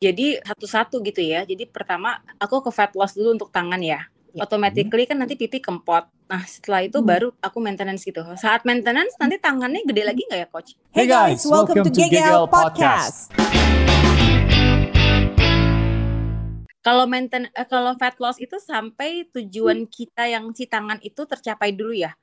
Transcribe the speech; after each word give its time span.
Jadi 0.00 0.40
satu-satu 0.40 1.04
gitu 1.04 1.20
ya. 1.20 1.44
Jadi 1.44 1.68
pertama 1.68 2.16
aku 2.40 2.64
ke 2.64 2.72
fat 2.72 2.88
loss 2.96 3.12
dulu 3.12 3.36
untuk 3.36 3.52
tangan 3.52 3.76
ya. 3.84 4.00
Ya. 4.32 4.48
Automatically 4.48 5.04
kan 5.04 5.20
nanti 5.20 5.36
pipi 5.36 5.60
kempot. 5.60 6.08
Nah 6.24 6.40
setelah 6.48 6.88
itu 6.88 7.04
Hmm. 7.04 7.04
baru 7.04 7.28
aku 7.36 7.60
maintenance 7.60 8.08
gitu. 8.08 8.24
Saat 8.40 8.64
maintenance 8.64 9.12
nanti 9.20 9.36
tangannya 9.36 9.84
gede 9.84 10.08
lagi 10.08 10.24
nggak 10.24 10.40
ya 10.40 10.48
coach? 10.48 10.72
Hey 10.96 11.04
guys, 11.04 11.44
welcome 11.44 11.84
to 11.84 11.92
GGL 11.92 12.48
Podcast. 12.48 13.28
Kalau 16.80 17.04
maintain 17.04 17.52
eh, 17.52 17.68
kalau 17.68 17.92
fat 18.00 18.16
loss 18.24 18.40
itu 18.40 18.56
sampai 18.56 19.28
tujuan 19.36 19.84
kita 19.84 20.32
yang 20.32 20.48
si 20.56 20.64
tangan 20.64 20.96
itu 21.04 21.28
tercapai 21.28 21.76
dulu 21.76 21.92
ya. 21.92 22.16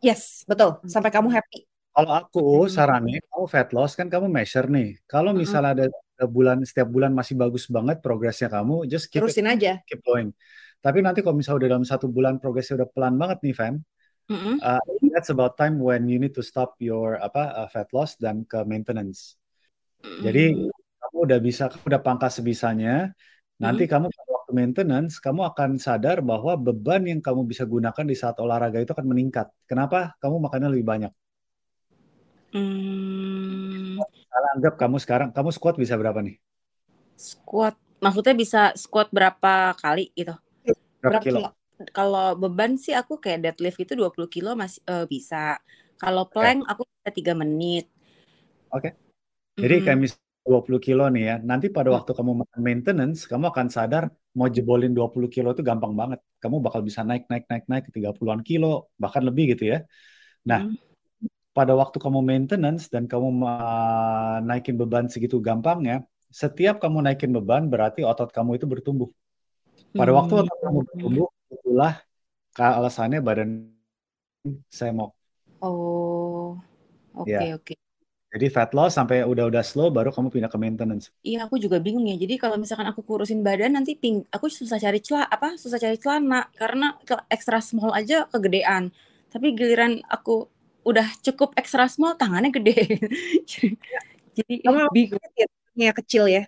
Yes, 0.00 0.48
betul. 0.48 0.80
Sampai 0.88 1.12
kamu 1.12 1.28
happy. 1.28 1.68
Kalau 1.92 2.08
aku 2.16 2.64
Hmm. 2.64 2.72
sarannya, 2.72 3.20
kamu 3.28 3.44
fat 3.52 3.68
loss 3.76 3.92
kan 3.92 4.08
kamu 4.08 4.32
measure 4.32 4.64
nih. 4.64 4.96
Kalau 5.04 5.36
Mm-mm. 5.36 5.44
misalnya 5.44 5.76
ada 5.76 5.86
bulan 6.28 6.60
setiap 6.66 6.88
bulan 6.90 7.14
masih 7.14 7.38
bagus 7.38 7.70
banget 7.70 8.02
progresnya 8.04 8.48
kamu, 8.52 8.84
just 8.90 9.08
keep 9.08 9.22
it, 9.22 9.30
Terusin 9.30 9.46
aja. 9.48 9.78
keep 9.86 10.02
going. 10.04 10.34
Tapi 10.80 11.04
nanti 11.04 11.20
kalau 11.20 11.36
misalnya 11.36 11.64
udah 11.64 11.70
dalam 11.76 11.86
satu 11.86 12.08
bulan 12.08 12.40
progresnya 12.40 12.80
udah 12.80 12.88
pelan 12.88 13.14
banget 13.20 13.38
nih, 13.44 13.54
fam, 13.54 13.74
Mm-mm. 14.32 14.56
uh, 14.64 14.80
that's 15.12 15.28
about 15.28 15.54
time 15.60 15.76
when 15.76 16.08
you 16.08 16.16
need 16.16 16.32
to 16.32 16.40
stop 16.40 16.76
your 16.80 17.20
apa 17.20 17.52
uh, 17.52 17.68
fat 17.68 17.88
loss 17.92 18.16
dan 18.16 18.44
ke 18.48 18.64
maintenance. 18.64 19.36
Jadi 20.00 20.56
Mm. 20.56 20.72
kamu 21.00 21.16
udah 21.28 21.38
bisa, 21.40 21.68
kamu 21.68 21.84
udah 21.96 22.02
pangkas 22.04 22.40
sebisanya. 22.40 23.12
Nanti 23.60 23.84
kamu 23.84 24.08
pada 24.08 24.30
waktu 24.40 24.52
maintenance, 24.56 25.20
kamu 25.20 25.52
akan 25.52 25.76
sadar 25.76 26.24
bahwa 26.24 26.56
beban 26.56 27.04
yang 27.04 27.20
kamu 27.20 27.44
bisa 27.44 27.68
gunakan 27.68 28.04
di 28.08 28.16
saat 28.16 28.40
olahraga 28.40 28.80
itu 28.80 28.96
akan 28.96 29.04
meningkat. 29.04 29.52
Kenapa? 29.68 30.16
Kamu 30.16 30.40
makannya 30.40 30.72
lebih 30.72 30.86
banyak. 30.88 31.12
Hmm, 32.50 34.00
Kalau 34.32 34.48
anggap 34.54 34.74
kamu 34.80 34.96
sekarang, 35.04 35.28
kamu 35.36 35.50
squat 35.56 35.74
bisa 35.82 35.94
berapa 36.00 36.20
nih? 36.26 36.36
squat 37.18 37.74
maksudnya 38.04 38.34
bisa 38.34 38.60
squat 38.78 39.08
berapa 39.12 39.76
kali 39.78 40.10
gitu? 40.16 40.34
Berapa 41.00 41.18
Berapa 41.18 41.26
kilo? 41.32 41.40
kilo? 41.40 41.48
Kalau 41.96 42.36
beban 42.40 42.76
sih 42.80 42.94
aku 43.00 43.14
kayak 43.22 43.40
deadlift 43.44 43.78
itu 43.84 43.94
20 44.00 44.28
kilo 44.30 44.50
masih 44.62 44.80
eh, 44.88 45.06
bisa. 45.08 45.58
Kalau 46.00 46.24
plank 46.32 46.64
aku 46.70 46.82
bisa 46.88 47.10
3 47.18 47.32
menit. 47.36 47.86
Oke. 48.74 48.88
Jadi 49.62 49.74
Mm-mm. 49.74 49.84
kayak 49.84 49.98
misalnya 50.04 50.28
20 50.52 50.80
kilo 50.86 51.02
nih 51.14 51.22
ya, 51.30 51.34
nanti 51.50 51.66
pada 51.76 51.90
Mm. 51.90 51.96
waktu 51.96 52.12
kamu 52.18 52.32
makan 52.42 52.60
maintenance, 52.68 53.18
kamu 53.30 53.44
akan 53.52 53.68
sadar 53.76 54.04
mau 54.38 54.48
jebolin 54.56 54.92
20 54.98 55.28
kilo 55.34 55.48
itu 55.54 55.62
gampang 55.70 55.92
banget. 56.00 56.20
Kamu 56.42 56.56
bakal 56.66 56.80
bisa 56.88 57.02
naik, 57.08 57.22
naik, 57.30 57.44
naik, 57.50 57.64
naik 57.70 57.84
ke 57.88 57.92
30-an 57.96 58.42
kilo, 58.50 58.66
bahkan 59.02 59.22
lebih 59.28 59.44
gitu 59.56 59.64
ya. 59.72 59.78
Nah, 60.50 60.60
Mm. 60.60 60.76
Pada 61.56 61.72
waktu 61.80 61.98
kamu 62.04 62.20
maintenance 62.30 62.84
dan 62.94 63.04
kamu 63.12 63.28
naikin 64.48 64.76
beban 64.80 65.06
segitu 65.12 65.36
gampangnya, 65.42 66.06
setiap 66.30 66.78
kamu 66.82 66.98
naikin 67.06 67.30
beban 67.36 67.62
berarti 67.72 68.00
otot 68.06 68.30
kamu 68.36 68.50
itu 68.58 68.66
bertumbuh. 68.72 69.10
Pada 69.98 70.12
waktu 70.18 70.32
Hmm. 70.32 70.42
otot 70.42 70.58
kamu 70.64 70.78
bertumbuh, 70.88 71.28
itulah 71.54 71.92
alasannya 72.58 73.20
badan 73.28 73.48
semok. 74.70 75.10
Oh, 75.62 76.60
oke 77.14 77.30
Ya. 77.30 77.54
oke. 77.56 77.74
Jadi 78.30 78.46
fat 78.54 78.70
loss 78.76 78.94
sampai 78.98 79.26
udah-udah 79.26 79.64
slow 79.66 79.88
baru 79.90 80.10
kamu 80.14 80.28
pindah 80.30 80.50
ke 80.52 80.58
maintenance. 80.58 81.10
Iya, 81.20 81.44
aku 81.44 81.60
juga 81.60 81.76
bingung 81.84 82.08
ya. 82.08 82.16
Jadi 82.16 82.40
kalau 82.40 82.56
misalkan 82.56 82.88
aku 82.88 83.04
kurusin 83.04 83.44
badan 83.44 83.76
nanti 83.76 83.92
ping, 83.92 84.24
aku 84.32 84.48
susah 84.48 84.80
cari 84.80 85.00
celana, 85.04 85.28
apa? 85.28 85.48
Susah 85.60 85.76
cari 85.76 86.00
celana 86.00 86.48
karena 86.56 86.96
ke- 87.04 87.24
extra 87.28 87.60
small 87.60 87.92
aja 87.92 88.24
kegedean. 88.32 88.88
Tapi 89.28 89.52
giliran 89.52 90.00
aku 90.08 90.48
udah 90.86 91.06
cukup 91.20 91.52
extra 91.56 91.86
small, 91.86 92.16
tangannya 92.16 92.50
gede. 92.52 92.76
Jadi 94.36 94.54
Kamu 94.64 94.76
memang 94.76 94.94
bingung. 94.94 95.20
ya 95.76 95.92
kecil 95.92 96.24
ya. 96.30 96.44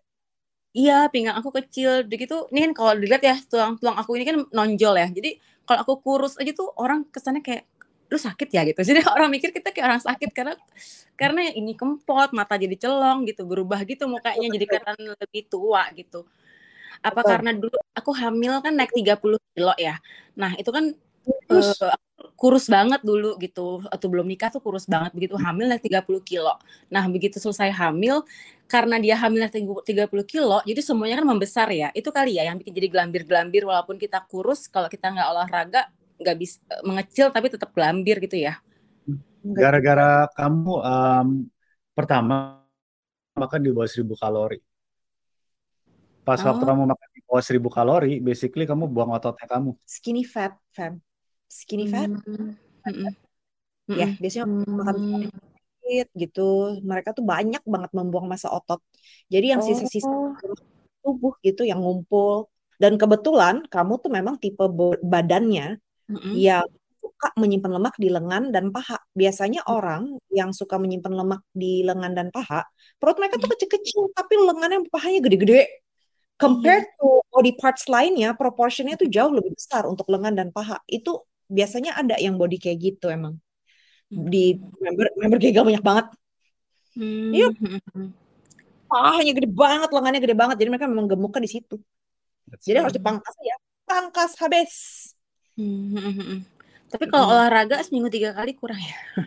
Iya, 0.72 1.12
pinggang 1.12 1.36
aku 1.36 1.52
kecil. 1.52 2.08
Udah 2.08 2.16
gitu, 2.16 2.36
ini 2.48 2.70
kan 2.70 2.72
kalau 2.72 2.92
dilihat 2.96 3.22
ya, 3.22 3.36
tulang-tulang 3.44 3.96
aku 4.00 4.16
ini 4.16 4.24
kan 4.24 4.36
nonjol 4.48 4.94
ya. 4.96 5.08
Jadi 5.12 5.36
kalau 5.68 5.78
aku 5.84 5.94
kurus 6.00 6.40
aja 6.40 6.52
tuh 6.56 6.72
orang 6.80 7.04
kesannya 7.12 7.44
kayak 7.44 7.68
lu 8.08 8.18
sakit 8.20 8.48
ya 8.48 8.64
gitu. 8.64 8.80
Jadi 8.80 9.04
orang 9.08 9.28
mikir 9.32 9.52
kita 9.52 9.72
kayak 9.72 9.86
orang 9.88 10.02
sakit 10.04 10.30
karena 10.32 10.54
karena 11.16 11.48
ini 11.52 11.76
kempot, 11.76 12.32
mata 12.32 12.56
jadi 12.56 12.76
celong 12.76 13.28
gitu, 13.28 13.44
berubah 13.44 13.84
gitu 13.84 14.08
mukanya 14.08 14.48
jadi 14.48 14.64
kelihatan 14.68 14.96
lebih 15.16 15.42
tua 15.48 15.88
gitu. 15.92 16.24
Apa 17.04 17.20
Betul. 17.20 17.30
karena 17.36 17.50
dulu 17.56 17.78
aku 17.92 18.10
hamil 18.16 18.52
kan 18.64 18.72
naik 18.76 18.92
30 18.96 19.40
kilo 19.52 19.72
ya. 19.76 19.96
Nah, 20.36 20.56
itu 20.56 20.68
kan 20.72 20.96
Terus 21.22 21.78
aku 21.78 22.11
kurus 22.38 22.66
banget 22.70 23.00
dulu 23.02 23.36
gitu. 23.40 23.82
Atau 23.90 24.06
belum 24.12 24.26
nikah 24.28 24.48
tuh 24.54 24.62
kurus 24.64 24.84
banget 24.88 25.10
begitu 25.16 25.34
hamil 25.38 25.66
naik 25.70 25.82
30 25.84 26.22
kilo. 26.22 26.54
Nah, 26.92 27.04
begitu 27.10 27.36
selesai 27.42 27.70
hamil 27.74 28.22
karena 28.70 28.96
dia 29.02 29.14
hamil 29.20 29.44
naik 29.44 29.54
30 29.84 30.24
kilo, 30.24 30.58
jadi 30.64 30.80
semuanya 30.80 31.20
kan 31.20 31.26
membesar 31.28 31.68
ya. 31.72 31.88
Itu 31.92 32.08
kali 32.08 32.40
ya 32.40 32.48
yang 32.48 32.56
bikin 32.60 32.72
jadi 32.72 32.88
gelambir-gelambir 32.88 33.62
walaupun 33.68 34.00
kita 34.00 34.24
kurus, 34.30 34.66
kalau 34.72 34.88
kita 34.88 35.12
nggak 35.12 35.28
olahraga 35.28 35.82
nggak 36.22 36.36
bisa 36.38 36.58
mengecil 36.86 37.26
tapi 37.34 37.50
tetap 37.50 37.74
gelambir 37.74 38.16
gitu 38.22 38.38
ya. 38.38 38.62
enggak. 39.44 39.60
Gara-gara 39.62 40.08
kamu 40.38 40.72
em, 40.86 41.28
pertama 41.96 42.34
makan 43.36 43.60
di 43.64 43.70
bawah 43.74 43.88
1000 43.90 44.14
kalori. 44.16 44.58
Pas 46.22 46.38
waktu 46.38 46.62
Oh, 46.62 46.68
kamu 46.70 46.82
makan 46.86 47.08
di 47.16 47.20
bawah 47.26 47.42
1000 47.42 47.68
kalori, 47.68 48.22
basically 48.22 48.64
kamu 48.70 48.86
buang 48.86 49.10
ototnya 49.10 49.46
kamu. 49.50 49.74
Skinny 49.86 50.22
fat, 50.22 50.54
fam. 50.70 51.02
Skinny 51.52 51.84
fat. 51.92 52.08
hmm, 52.08 52.56
mm-mm, 52.88 53.12
Ya, 53.92 54.08
biasanya 54.16 54.46
makan 54.48 54.96
hmm. 54.96 55.28
sedikit 55.28 56.08
gitu. 56.16 56.48
Mereka 56.80 57.12
tuh 57.12 57.24
banyak 57.28 57.62
banget 57.68 57.90
membuang 57.92 58.24
massa 58.24 58.48
otot. 58.48 58.80
Jadi 59.28 59.52
yang 59.52 59.60
sisa-sisa 59.60 60.08
Oh, 60.08 60.32
tubuh 61.04 61.36
gitu 61.44 61.68
yang 61.68 61.84
ngumpul. 61.84 62.48
Dan 62.80 62.96
kebetulan 62.96 63.62
kamu 63.68 63.92
tuh 64.00 64.10
memang 64.10 64.34
tipe 64.40 64.64
badannya 65.04 65.76
mm-mm, 66.08 66.34
yang 66.34 66.64
suka 67.02 67.28
menyimpan 67.36 67.72
lemak 67.78 67.94
di 68.00 68.08
lengan 68.08 68.48
dan 68.54 68.72
paha. 68.72 68.98
Biasanya 69.12 69.60
orang 69.68 70.16
yang 70.32 70.50
suka 70.56 70.80
menyimpan 70.80 71.12
lemak 71.12 71.42
di 71.52 71.84
lengan 71.84 72.16
dan 72.16 72.28
paha, 72.34 72.64
perut 72.98 73.20
mereka 73.20 73.38
tuh 73.38 73.50
kecil-kecil, 73.54 74.10
tapi 74.16 74.34
lengannya 74.40 74.82
dan 74.82 74.88
pahanya 74.88 75.20
gede-gede. 75.20 75.62
iya. 75.62 75.68
Compared 76.40 76.86
to 76.98 77.22
body 77.30 77.52
parts 77.54 77.86
lainnya, 77.86 78.34
proportionnya 78.34 78.98
tuh 78.98 79.06
jauh 79.06 79.30
lebih 79.30 79.54
besar 79.54 79.86
untuk 79.86 80.10
lengan 80.10 80.34
dan 80.34 80.48
paha. 80.50 80.82
Itu 80.90 81.22
biasanya 81.56 81.90
ada 82.00 82.14
yang 82.24 82.34
body 82.40 82.56
kayak 82.62 82.78
gitu 82.86 83.06
emang. 83.16 83.34
Di 84.32 84.38
member 84.84 85.06
member 85.20 85.38
Gegal 85.44 85.64
banyak 85.68 85.84
banget. 85.88 86.06
Iya, 87.34 87.44
Hmm, 87.44 87.54
hmm, 87.60 88.12
pahanya 88.90 89.32
gede 89.36 89.48
banget, 89.62 89.88
lengannya 89.94 90.20
gede 90.24 90.36
banget. 90.40 90.56
Jadi 90.60 90.68
mereka 90.72 90.88
memang 90.92 91.08
gemuknya 91.10 91.40
di 91.46 91.50
situ. 91.54 91.74
That's 92.50 92.68
Jadi 92.68 92.76
right. 92.76 92.82
harus 92.82 92.96
dipangkas 92.98 93.36
ya. 93.50 93.56
Pangkas 93.88 94.32
habis. 94.42 94.72
hmm, 95.56 95.96
hmm, 95.96 96.12
hmm. 96.20 96.38
Tapi 96.92 97.04
kalau 97.08 97.26
Mm-mm. 97.26 97.32
olahraga 97.32 97.80
seminggu 97.84 98.08
tiga 98.12 98.30
kali 98.36 98.52
kurang 98.60 98.80
ya. 98.80 98.96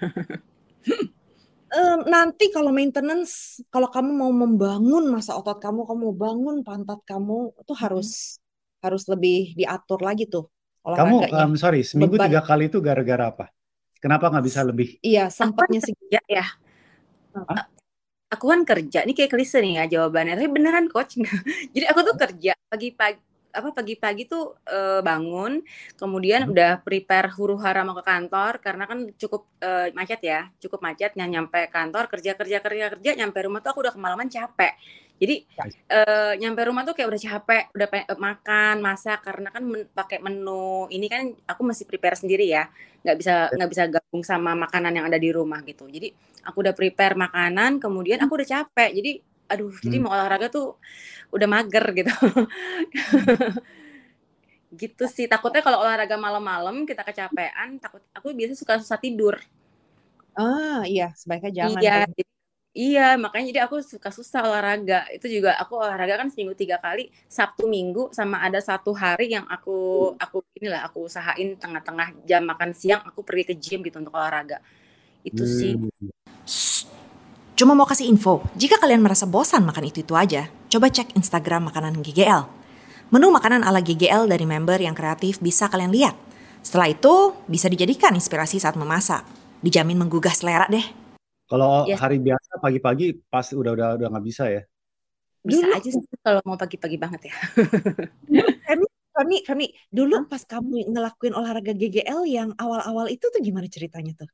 Em, 1.76 2.00
nanti 2.14 2.46
kalau 2.56 2.72
maintenance, 2.72 3.60
kalau 3.74 3.90
kamu 3.92 4.12
mau 4.22 4.32
membangun 4.32 5.04
masa 5.12 5.32
otot 5.40 5.58
kamu, 5.60 5.84
kamu 5.90 6.00
mau 6.08 6.16
bangun 6.16 6.56
pantat 6.68 7.00
kamu, 7.10 7.52
itu 7.62 7.74
Mm-mm. 7.82 7.84
harus 7.84 8.38
harus 8.86 9.04
lebih 9.12 9.58
diatur 9.60 10.00
lagi 10.06 10.24
tuh 10.30 10.46
Kamu, 10.86 11.16
em, 11.26 11.52
sorry, 11.58 11.82
seminggu 11.82 12.22
Beban. 12.22 12.30
tiga 12.30 12.42
kali 12.46 12.70
itu 12.70 12.78
gara-gara 12.78 13.34
apa? 13.34 13.46
Kenapa 13.98 14.30
nggak 14.30 14.46
bisa 14.46 14.62
lebih? 14.62 15.02
Iya, 15.02 15.26
Aku 15.26 15.34
kan 15.34 15.38
sempatnya 15.50 15.80
sih. 15.82 15.94
ya. 16.30 16.46
Hah? 17.34 17.66
Aku 18.30 18.46
kan 18.54 18.62
kerja. 18.62 19.02
Ini 19.02 19.14
kayak 19.18 19.32
klise 19.34 19.58
nih 19.66 19.82
ya 19.82 19.84
jawabannya. 19.98 20.38
Tapi 20.38 20.50
beneran 20.54 20.86
coach. 20.94 21.18
Jadi 21.74 21.86
aku 21.90 22.00
tuh 22.06 22.16
kerja 22.18 22.54
pagi-pagi 22.70 23.35
apa 23.60 23.70
pagi-pagi 23.78 24.24
tuh 24.32 24.44
eh, 24.68 25.02
bangun, 25.08 25.54
kemudian 26.00 26.42
Hmm. 26.46 26.52
udah 26.52 26.72
prepare 26.86 27.28
huru 27.38 27.56
hara 27.64 27.82
mau 27.88 27.96
ke 28.00 28.04
kantor 28.06 28.54
karena 28.66 28.84
kan 28.90 29.00
cukup 29.22 29.42
eh, 29.64 29.88
macet 29.98 30.20
ya, 30.24 30.40
cukup 30.64 30.80
macet. 30.86 31.12
Yang 31.20 31.30
nyampe 31.36 31.60
kantor 31.76 32.04
kerja 32.12 32.32
kerja 32.40 32.58
kerja 32.66 32.86
kerja, 32.94 33.12
nyampe 33.20 33.40
rumah 33.46 33.60
tuh 33.64 33.72
aku 33.74 33.82
udah 33.86 33.94
kemalaman 33.96 34.28
capek. 34.32 34.74
Jadi 35.22 35.36
eh, 35.92 36.32
nyampe 36.42 36.62
rumah 36.68 36.84
tuh 36.88 36.94
kayak 36.98 37.10
udah 37.14 37.22
capek, 37.28 37.64
udah 37.78 37.88
pe- 37.92 38.08
makan, 38.28 38.76
masak 38.82 39.20
karena 39.28 39.48
kan 39.56 39.64
men- 39.64 39.90
pakai 39.94 40.18
menu 40.26 40.90
ini 40.96 41.06
kan 41.14 41.24
aku 41.52 41.62
masih 41.70 41.86
prepare 41.90 42.18
sendiri 42.20 42.46
ya, 42.56 42.64
nggak 43.06 43.16
bisa 43.22 43.34
nggak 43.56 43.70
bisa 43.72 43.84
gabung 43.94 44.24
sama 44.26 44.52
makanan 44.58 44.92
yang 44.98 45.06
ada 45.10 45.20
di 45.22 45.30
rumah 45.32 45.60
gitu. 45.70 45.86
Jadi 45.88 46.08
aku 46.48 46.58
udah 46.66 46.74
prepare 46.76 47.14
makanan, 47.26 47.72
kemudian 47.84 48.20
aku 48.24 48.34
udah 48.42 48.50
capek. 48.50 48.90
Jadi 48.98 49.12
aduh, 49.52 49.74
jadi 49.82 49.98
Hmm. 49.98 50.04
mau 50.10 50.14
olahraga 50.16 50.48
tuh 50.50 50.78
udah 51.36 51.48
mager 51.50 51.86
gitu. 51.98 52.12
gitu 54.76 55.06
sih. 55.08 55.26
Takutnya 55.32 55.62
kalau 55.64 55.80
olahraga 55.84 56.18
malam-malam 56.20 56.84
kita 56.84 57.02
kecapean, 57.06 57.80
takut 57.80 58.02
aku 58.12 58.34
biasanya 58.36 58.60
suka 58.60 58.74
susah 58.82 59.00
tidur. 59.00 59.36
Ah, 60.36 60.84
iya, 60.84 61.16
sebaiknya 61.16 61.52
jangan 61.64 61.80
Iya, 61.80 61.96
jadi- 62.12 62.34
iya 62.76 63.08
makanya 63.16 63.46
jadi 63.56 63.62
aku 63.72 63.80
suka 63.80 64.12
susah 64.12 64.44
olahraga. 64.44 65.08
Itu 65.16 65.32
juga 65.32 65.56
aku 65.56 65.80
olahraga 65.80 66.20
kan 66.20 66.28
seminggu 66.28 66.60
tiga 66.60 66.76
kali, 66.76 67.08
Sabtu 67.32 67.72
Minggu 67.72 68.12
sama 68.12 68.44
ada 68.44 68.60
satu 68.60 68.92
hari 68.92 69.32
yang 69.32 69.48
aku 69.48 70.12
aku 70.20 70.44
inilah 70.60 70.84
aku 70.84 71.08
usahain 71.08 71.56
tengah-tengah 71.56 72.28
jam 72.28 72.44
makan 72.44 72.76
siang 72.76 73.00
aku 73.08 73.24
pergi 73.24 73.44
ke 73.50 73.54
gym 73.56 73.80
gitu 73.80 74.04
untuk 74.04 74.12
olahraga. 74.20 74.60
Itu 75.24 75.48
sih. 75.48 75.80
Cuma 77.56 77.72
mau 77.72 77.88
kasih 77.88 78.12
info, 78.12 78.44
jika 78.60 78.76
kalian 78.76 79.00
merasa 79.00 79.24
bosan 79.24 79.64
makan 79.64 79.88
itu-itu 79.88 80.12
aja, 80.12 80.52
coba 80.68 80.92
cek 80.92 81.16
Instagram 81.16 81.72
makanan 81.72 82.04
GGL. 82.04 82.44
Menu 83.16 83.32
makanan 83.32 83.64
ala 83.64 83.80
GGL 83.80 84.28
dari 84.28 84.44
member 84.44 84.76
yang 84.76 84.92
kreatif 84.92 85.40
bisa 85.40 85.72
kalian 85.72 85.88
lihat. 85.96 86.20
Setelah 86.60 86.92
itu, 86.92 87.32
bisa 87.48 87.72
dijadikan 87.72 88.12
inspirasi 88.12 88.60
saat 88.60 88.76
memasak. 88.76 89.24
Dijamin 89.64 89.96
menggugah 89.96 90.36
selera 90.36 90.68
deh. 90.68 90.84
Kalau 91.48 91.88
Yes. 91.88 92.02
hari 92.02 92.20
biasa 92.20 92.60
pagi-pagi 92.60 93.24
pasti 93.32 93.56
udah 93.56 93.72
udah 93.72 93.88
udah 94.04 94.08
nggak 94.12 94.26
bisa 94.26 94.52
ya. 94.52 94.62
Bisa 95.46 95.62
Dulu- 95.64 95.76
aja 95.78 95.90
sih 95.94 96.04
kalau 96.20 96.42
mau 96.44 96.58
pagi-pagi 96.60 96.98
banget 97.00 97.32
ya. 97.32 97.36
Femi, 98.66 98.86
Femi, 99.16 99.38
Femi, 99.48 99.68
dulu 99.88 100.28
pas 100.28 100.44
kamu 100.44 100.92
ngelakuin 100.92 101.32
olahraga 101.32 101.72
GGL 101.72 102.28
yang 102.28 102.50
awal-awal 102.60 103.08
itu 103.08 103.30
tuh 103.32 103.40
gimana 103.40 103.70
ceritanya 103.72 104.12
tuh? 104.18 104.28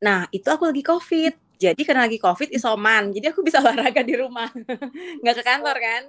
Nah, 0.00 0.24
itu 0.32 0.46
aku 0.48 0.70
lagi 0.70 0.80
COVID. 0.80 1.41
Jadi 1.62 1.82
karena 1.86 2.10
lagi 2.10 2.18
COVID 2.18 2.50
isoman, 2.50 3.14
jadi 3.14 3.30
aku 3.30 3.46
bisa 3.46 3.62
olahraga 3.62 4.02
di 4.02 4.14
rumah. 4.18 4.50
Nggak 5.22 5.34
ke 5.38 5.42
kantor 5.46 5.76
kan. 5.78 6.02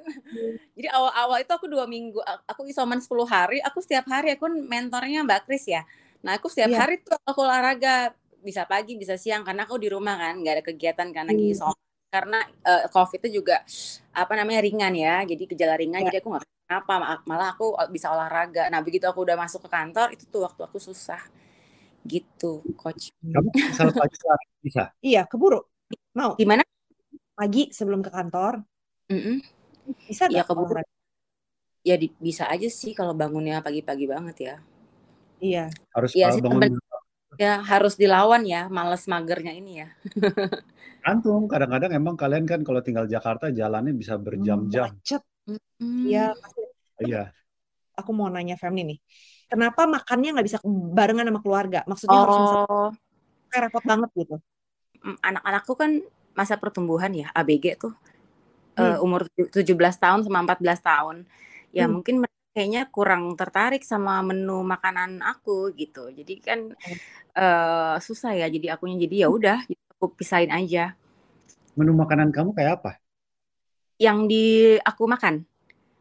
Jadi 0.74 0.88
awal-awal 0.90 1.38
itu 1.46 1.52
aku 1.54 1.70
dua 1.70 1.86
minggu, 1.86 2.18
aku 2.50 2.66
isoman 2.66 2.98
10 2.98 3.30
hari, 3.30 3.62
aku 3.62 3.78
setiap 3.86 4.10
hari, 4.10 4.34
aku 4.34 4.50
kan 4.50 4.56
mentornya 4.66 5.22
Mbak 5.22 5.46
Kris 5.46 5.70
ya. 5.70 5.86
Nah, 6.26 6.42
aku 6.42 6.50
setiap 6.50 6.74
Iya. 6.74 6.80
hari 6.82 6.96
tuh 7.06 7.14
aku 7.22 7.40
olahraga. 7.46 8.18
Bisa 8.44 8.68
pagi, 8.68 9.00
bisa 9.00 9.16
siang, 9.16 9.46
karena 9.48 9.64
aku 9.64 9.80
di 9.80 9.88
rumah 9.88 10.20
kan, 10.20 10.36
nggak 10.42 10.54
ada 10.60 10.64
kegiatan 10.66 11.08
karena 11.16 11.30
lagi 11.32 11.46
Hmm. 11.48 11.56
isoman. 11.56 11.80
Karena 12.12 12.40
eh, 12.44 12.84
COVID 12.92 13.20
itu 13.24 13.30
juga, 13.40 13.62
apa 14.12 14.34
namanya, 14.36 14.60
ringan 14.66 14.94
ya. 14.98 15.22
Jadi 15.24 15.44
gejala 15.54 15.78
ringan, 15.80 16.04
Ya. 16.04 16.12
jadi 16.12 16.20
aku 16.20 16.28
nggak 16.34 16.44
apa 16.74 16.94
malah 17.30 17.54
aku 17.54 17.78
bisa 17.94 18.10
olahraga. 18.10 18.66
Nah, 18.74 18.82
begitu 18.82 19.06
aku 19.06 19.22
udah 19.24 19.38
masuk 19.38 19.64
ke 19.64 19.70
kantor, 19.70 20.10
itu 20.12 20.26
tuh 20.28 20.42
waktu 20.44 20.66
aku 20.66 20.82
susah. 20.82 21.22
Gitu, 22.04 22.52
coach. 22.76 23.16
Kamu 23.20 23.50
misal 23.50 23.88
pagi 24.04 24.18
lari 24.22 24.46
bisa. 24.60 24.84
Iya, 25.00 25.24
keburu. 25.24 25.64
Mau 26.14 26.36
Gimana? 26.36 26.62
pagi 27.34 27.74
sebelum 27.74 28.06
ke 28.06 28.14
kantor, 28.14 28.62
Mm-mm. 29.10 29.42
bisa 30.06 30.30
Iya, 30.30 30.44
nggak 30.44 30.48
keburu. 30.48 30.70
olahraga? 30.78 30.92
Ya 31.84 31.96
di- 31.98 32.14
bisa 32.16 32.48
aja 32.48 32.70
sih 32.70 32.94
kalau 32.94 33.12
bangunnya 33.12 33.60
pagi-pagi 33.60 34.06
banget 34.06 34.38
ya. 34.40 34.56
Iya. 35.40 35.66
Harus 35.92 36.12
uh, 36.14 36.32
sih, 36.32 36.40
bangun 36.40 36.62
temen- 36.62 36.92
Ya 37.34 37.66
harus 37.66 37.98
dilawan 37.98 38.46
ya, 38.46 38.70
males 38.70 39.10
magernya 39.10 39.58
ini 39.58 39.82
ya. 39.82 39.90
kantung. 41.04 41.50
Kadang-kadang 41.50 41.92
emang 41.92 42.14
kalian 42.14 42.46
kan 42.46 42.62
kalau 42.62 42.80
tinggal 42.86 43.10
Jakarta 43.10 43.50
jalannya 43.50 43.98
bisa 43.98 44.22
berjam-jam. 44.22 44.94
Macet. 44.94 45.24
Hmm. 45.50 46.06
Iya. 46.06 46.38
Iya. 47.02 47.34
Aku 48.00 48.12
mau 48.18 48.28
nanya 48.34 48.56
Femni 48.58 48.82
nih. 48.90 48.98
Kenapa 49.52 49.86
makannya 49.86 50.30
nggak 50.34 50.48
bisa 50.50 50.60
barengan 50.98 51.30
sama 51.30 51.40
keluarga? 51.46 51.80
Maksudnya 51.86 52.20
harus 52.26 52.36
Oh, 52.38 52.90
kayak 53.52 53.70
repot 53.70 53.84
banget 53.86 54.10
gitu. 54.18 54.36
mm, 55.04 55.18
anak-anakku 55.22 55.74
kan 55.78 55.92
masa 56.34 56.56
pertumbuhan 56.58 57.14
ya, 57.14 57.30
ABG 57.38 57.78
tuh. 57.78 57.94
Hmm. 58.74 58.98
Eh, 58.98 58.98
umur 59.06 59.30
17 59.54 59.96
tahun 60.02 60.26
sama 60.26 60.42
14 60.46 60.82
tahun. 60.82 61.30
Ya 61.78 61.86
Hmm. 61.86 61.94
mungkin 62.02 62.16
kayaknya 62.54 62.90
kurang 62.90 63.34
tertarik 63.38 63.82
sama 63.86 64.22
menu 64.26 64.62
makanan 64.66 65.22
aku 65.22 65.74
gitu. 65.78 66.10
Jadi 66.10 66.34
kan 66.42 66.60
eh, 67.38 67.96
susah 68.02 68.32
ya. 68.38 68.48
Jadi 68.50 68.68
akunya 68.74 68.98
jadi 69.06 69.16
ya 69.26 69.30
udah, 69.30 69.58
aku 69.98 70.06
pisahin 70.18 70.50
aja. 70.54 70.94
Menu 71.78 71.92
makanan 72.02 72.30
kamu 72.36 72.50
kayak 72.58 72.72
apa? 72.82 72.92
Yang 74.02 74.18
di 74.32 74.44
aku 74.82 75.04
makan. 75.06 75.36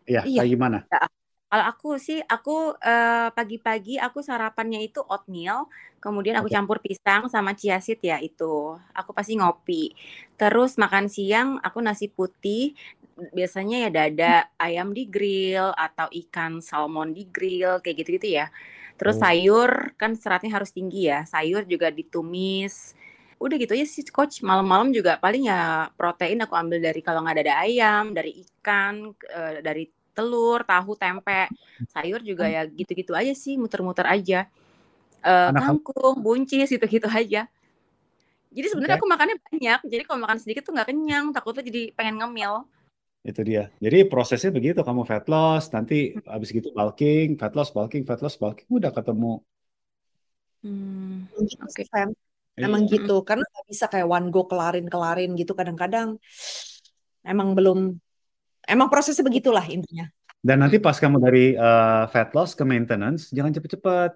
Iya, 0.08 0.20
Iya. 0.26 0.40
kayak 0.42 0.50
gimana? 0.54 0.78
Kalau 1.52 1.64
aku 1.68 1.88
sih, 2.00 2.16
aku 2.24 2.72
eh, 2.80 3.28
pagi-pagi 3.36 4.00
aku 4.00 4.24
sarapannya 4.24 4.80
itu 4.88 5.04
oatmeal, 5.04 5.68
kemudian 6.00 6.40
aku 6.40 6.48
Oke. 6.48 6.56
campur 6.56 6.80
pisang 6.80 7.28
sama 7.28 7.52
chia 7.52 7.76
seed 7.84 8.00
ya 8.00 8.16
itu. 8.24 8.80
Aku 8.96 9.12
pasti 9.12 9.36
ngopi. 9.36 9.92
Terus 10.40 10.80
makan 10.80 11.12
siang 11.12 11.60
aku 11.60 11.78
nasi 11.84 12.08
putih, 12.08 12.72
biasanya 13.36 13.76
ya 13.84 13.90
dada 13.92 14.34
ayam 14.56 14.96
di 14.96 15.04
grill 15.04 15.76
atau 15.76 16.08
ikan 16.24 16.64
salmon 16.64 17.12
di 17.12 17.28
grill 17.28 17.84
kayak 17.84 17.96
gitu-gitu 18.00 18.28
ya. 18.40 18.48
Terus 18.96 19.16
Oh. 19.16 19.20
sayur 19.20 19.92
kan 20.00 20.16
seratnya 20.16 20.56
harus 20.56 20.72
tinggi 20.72 21.12
ya. 21.12 21.28
Sayur 21.28 21.68
juga 21.68 21.92
ditumis. 21.92 22.96
Udah 23.36 23.56
gitu 23.60 23.76
aja 23.76 23.84
sih 23.84 24.08
coach. 24.08 24.40
Malam-malam 24.40 24.88
juga 24.96 25.20
paling 25.20 25.52
ya 25.52 25.92
protein 26.00 26.40
aku 26.44 26.54
ambil 26.56 26.78
dari 26.80 27.00
kalau 27.04 27.20
nggak 27.26 27.44
dada 27.44 27.54
ayam, 27.60 28.16
dari 28.16 28.40
ikan, 28.40 29.12
eh, 29.28 29.60
dari 29.60 29.84
telur, 30.12 30.60
tahu, 30.64 30.92
tempe, 30.96 31.48
sayur 31.92 32.20
juga 32.20 32.44
ya 32.48 32.68
gitu-gitu 32.68 33.12
aja 33.16 33.32
sih, 33.32 33.56
muter-muter 33.56 34.04
aja. 34.04 34.46
Eh, 35.22 35.48
Anak 35.48 35.62
kamu- 35.64 35.82
kangkung, 35.82 36.16
buncis 36.20 36.68
gitu-gitu 36.68 37.08
aja. 37.08 37.48
Jadi 38.52 38.66
sebenarnya 38.68 39.00
Oke. 39.00 39.02
aku 39.02 39.08
makannya 39.08 39.36
banyak. 39.40 39.80
Jadi 39.88 40.02
kalau 40.04 40.20
makan 40.20 40.38
sedikit 40.38 40.62
tuh 40.68 40.76
nggak 40.76 40.88
kenyang, 40.92 41.32
takutnya 41.32 41.64
jadi 41.64 41.82
pengen 41.96 42.20
ngemil. 42.20 42.68
Itu 43.24 43.40
dia. 43.46 43.70
Jadi 43.78 44.04
prosesnya 44.10 44.50
begitu, 44.52 44.82
kamu 44.82 45.06
fat 45.08 45.24
loss, 45.30 45.70
nanti 45.72 46.18
habis 46.26 46.52
gitu 46.52 46.68
bulking, 46.74 47.38
fat 47.40 47.54
loss, 47.56 47.72
bulking, 47.72 48.02
fat 48.04 48.20
loss, 48.20 48.36
bulking, 48.36 48.68
udah 48.68 48.92
ketemu. 48.92 49.40
Hmm, 50.62 51.26
oke. 51.64 51.82
Fem. 51.88 52.10
Iya. 52.58 52.68
Emang 52.68 52.84
gitu. 52.90 53.24
Karena 53.24 53.46
nggak 53.48 53.66
bisa 53.70 53.86
kayak 53.88 54.04
one 54.10 54.28
go 54.28 54.44
kelarin-kelarin 54.44 55.32
gitu. 55.38 55.56
Kadang-kadang 55.56 56.20
emang 57.24 57.56
belum, 57.56 57.96
emang 58.66 58.88
prosesnya 58.90 59.26
begitulah 59.26 59.64
intinya. 59.68 60.06
Dan 60.42 60.58
nanti 60.58 60.82
pas 60.82 60.98
kamu 60.98 61.22
dari 61.22 61.54
uh, 61.54 62.10
fat 62.10 62.34
loss 62.34 62.58
ke 62.58 62.66
maintenance, 62.66 63.30
jangan 63.30 63.54
cepet-cepet. 63.54 64.10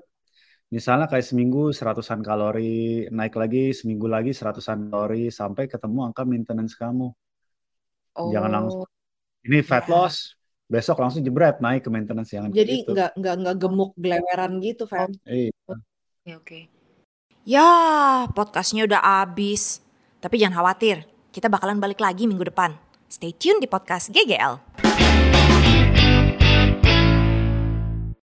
Misalnya 0.75 1.07
kayak 1.07 1.23
seminggu 1.23 1.71
seratusan 1.71 2.27
kalori, 2.27 3.07
naik 3.15 3.39
lagi 3.39 3.71
seminggu 3.71 4.11
lagi 4.11 4.35
seratusan 4.35 4.91
kalori, 4.91 5.31
sampai 5.31 5.71
ketemu 5.71 6.11
angka 6.11 6.27
maintenance 6.27 6.75
kamu. 6.75 7.15
Jangan 8.17 8.51
langsung, 8.51 8.83
Oh, 8.83 9.47
ini 9.47 9.63
fat 9.63 9.87
Ya. 9.87 9.93
loss, 9.95 10.35
besok 10.67 10.99
langsung 10.99 11.23
jebret 11.23 11.63
naik 11.63 11.87
ke 11.87 11.91
maintenance, 11.95 12.35
jangan 12.35 12.51
Jadi 12.51 12.83
gitu. 12.83 12.91
nggak 12.99 13.15
nggak 13.15 13.35
nggak 13.47 13.57
gemuk 13.63 13.91
geleweran 13.95 14.53
gitu, 14.59 14.91
Fem. 14.91 15.15
Iya. 15.23 15.55
oke 15.71 16.33
oke. 16.43 16.59
Ya, 17.47 17.69
podcastnya 18.35 18.91
udah 18.91 19.23
abis. 19.23 19.79
Tapi 20.19 20.43
jangan 20.43 20.59
khawatir, 20.67 21.07
kita 21.31 21.47
bakalan 21.47 21.79
balik 21.79 22.03
lagi 22.03 22.27
minggu 22.27 22.51
depan. 22.51 22.75
Stay 23.07 23.33
tuned 23.39 23.63
di 23.63 23.69
podcast 23.71 24.11
GGL. 24.11 25.06